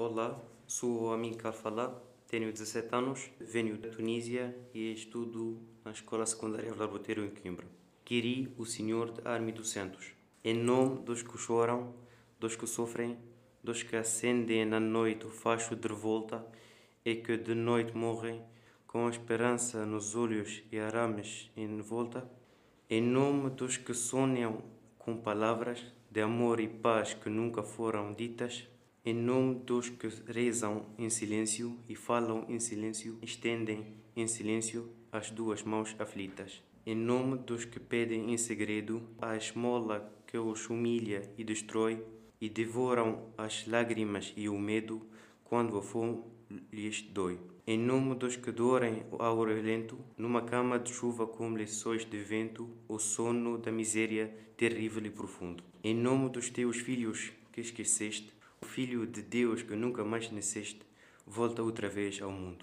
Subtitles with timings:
[0.00, 6.24] Olá, sou o Amin Kalfala, tenho 17 anos, venho da Tunísia e estudo na Escola
[6.24, 7.66] Secundária Larboteiro em Coimbra.
[8.04, 10.12] Queri o Senhor de Arme dos Santos,
[10.44, 11.92] em nome dos que choram,
[12.38, 13.18] dos que sofrem,
[13.60, 16.46] dos que acendem na noite o facho de revolta
[17.04, 18.40] e que de noite morrem,
[18.86, 22.24] com a esperança nos olhos e arames em volta,
[22.88, 24.62] em nome dos que sonham
[24.96, 28.68] com palavras de amor e paz que nunca foram ditas,
[29.08, 35.30] em nome dos que rezam em silêncio e falam em silêncio, estendem em silêncio as
[35.30, 36.62] duas mãos aflitas.
[36.84, 42.04] Em nome dos que pedem em segredo a esmola que os humilha e destrói,
[42.38, 45.00] e devoram as lágrimas e o medo
[45.42, 46.22] quando a fome
[46.70, 47.38] lhes dói.
[47.66, 52.68] Em nome dos que dorem ao relento, numa cama de chuva com lençóis de vento,
[52.86, 55.64] o sono da miséria terrível e profundo.
[55.82, 60.80] Em nome dos teus filhos que esqueceste, o Filho de Deus que nunca mais nasceste,
[61.26, 62.56] volta outra vez ao mundo.